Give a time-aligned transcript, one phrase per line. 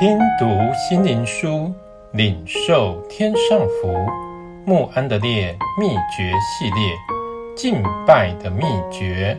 [0.00, 1.72] 听读心灵书，
[2.12, 3.92] 领受天上福。
[4.64, 6.92] 穆安德烈秘诀系列，
[7.56, 8.62] 敬拜的秘
[8.92, 9.36] 诀。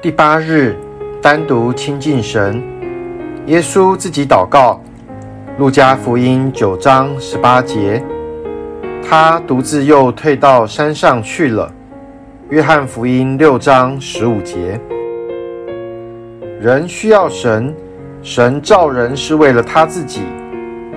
[0.00, 0.76] 第八日，
[1.22, 2.60] 单独亲近神。
[3.46, 4.80] 耶稣自己祷告，
[5.56, 8.02] 路加福音九章十八节，
[9.08, 11.72] 他独自又退到山上去了。
[12.52, 14.78] 约翰福音六章十五节，
[16.60, 17.74] 人需要神，
[18.22, 20.20] 神造人是为了他自己，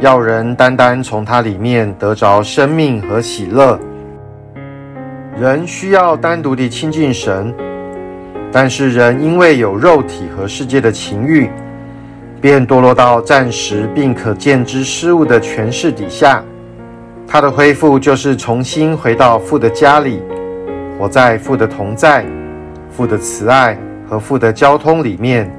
[0.02, 3.80] 要人单单从他里面得着生命和喜乐。
[5.40, 7.56] 人需要单独地亲近神，
[8.52, 11.50] 但是人因为有肉体和世界的情欲，
[12.42, 16.44] 便堕落到暂时并可见之事物的权势底下。
[17.26, 20.22] 他的恢复就是重新回到父的家里。
[20.98, 22.24] 活在父的同在、
[22.90, 25.52] 父的慈爱和父的交通里面，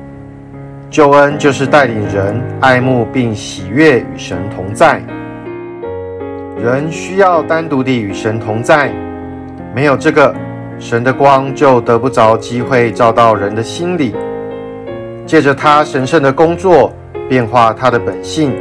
[0.89, 5.03] 救恩就是带领人爱慕并喜悦与神同在。
[6.57, 8.91] 人需要单独地与神同在，
[9.75, 10.34] 没有这个，
[10.79, 14.14] 神的光就得不着机会照到人的心里，
[15.27, 16.91] 借着他神圣的工作
[17.29, 18.53] 变化他的本性，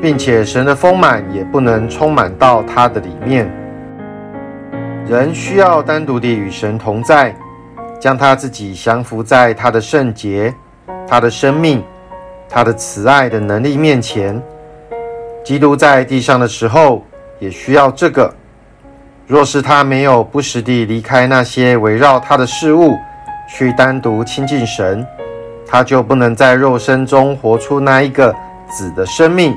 [0.00, 3.50] 并且神的丰满也不能充满到他的里面。
[5.08, 7.34] 人需要单独地与神同在，
[7.98, 10.54] 将他自己降服在他的圣洁、
[11.08, 11.82] 他的生命、
[12.46, 14.38] 他的慈爱的能力面前。
[15.42, 17.02] 基督在地上的时候
[17.38, 18.30] 也需要这个。
[19.26, 22.94] 若是他没有不时地离开那些围绕他的事物，
[23.48, 25.06] 去单独亲近神，
[25.66, 28.34] 他就不能在肉身中活出那一个
[28.68, 29.54] 子的生命。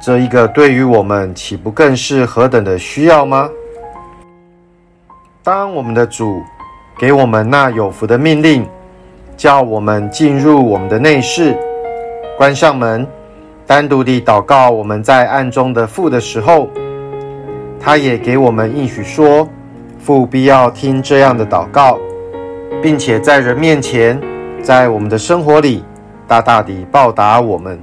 [0.00, 3.50] 这一个对于我们岂不更是何等的需要吗？
[5.44, 6.40] 当我们的主
[6.96, 8.64] 给我们那有福的命令，
[9.36, 11.56] 叫我们进入我们的内室，
[12.38, 13.04] 关上门，
[13.66, 16.68] 单独地祷告我们在暗中的父的时候，
[17.80, 19.48] 他也给我们应许说，
[19.98, 21.98] 父必要听这样的祷告，
[22.80, 24.20] 并且在人面前，
[24.62, 25.82] 在我们的生活里，
[26.28, 27.80] 大大地报答我们。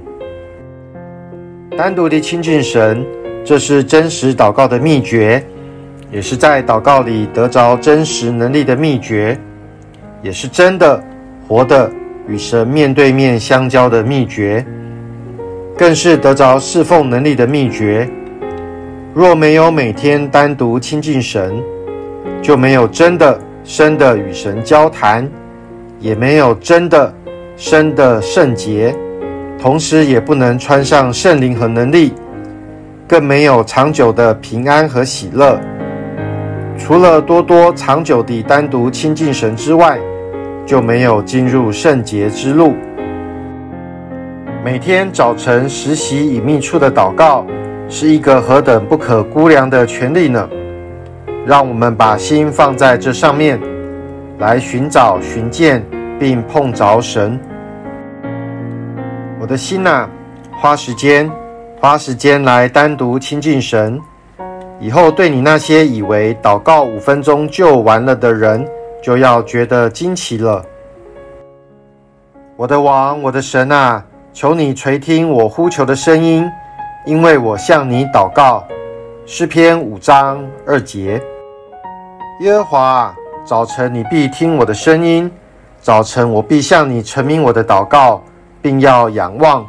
[1.76, 3.04] 单独地亲近神，
[3.44, 5.44] 这是真实祷告的秘诀。
[6.12, 9.38] 也是在祷告里得着真实能力的秘诀，
[10.22, 11.02] 也是真的
[11.46, 11.90] 活的
[12.26, 14.64] 与神面对面相交的秘诀，
[15.76, 18.08] 更是得着侍奉能力的秘诀。
[19.14, 21.62] 若没有每天单独亲近神，
[22.42, 25.28] 就没有真的深的与神交谈，
[26.00, 27.12] 也没有真的
[27.56, 28.94] 深的圣洁，
[29.60, 32.12] 同时也不能穿上圣灵和能力，
[33.06, 35.60] 更没有长久的平安和喜乐。
[36.80, 39.98] 除了多多长久地单独亲近神之外，
[40.64, 42.74] 就没有进入圣洁之路。
[44.64, 47.46] 每天早晨实习隐秘处的祷告，
[47.86, 50.48] 是一个何等不可估量的权利呢？
[51.46, 53.60] 让我们把心放在这上面，
[54.38, 55.84] 来寻找、寻见
[56.18, 57.38] 并碰着神。
[59.38, 60.08] 我的心呐，
[60.50, 61.30] 花时间，
[61.78, 64.00] 花时间来单独亲近神。
[64.80, 68.66] 以后对你那些以为祷告五分钟就完了的人，
[69.02, 70.64] 就要觉得惊奇了。
[72.56, 74.02] 我的王，我的神啊，
[74.32, 76.50] 求你垂听我呼求的声音，
[77.04, 78.64] 因为我向你祷告。
[79.26, 81.22] 诗篇五章二节。
[82.40, 83.14] 耶和华，
[83.44, 85.30] 早晨你必听我的声音，
[85.78, 88.22] 早晨我必向你陈明我的祷告，
[88.62, 89.66] 并要仰望。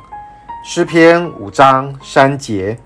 [0.63, 2.77] 诗篇五章三节。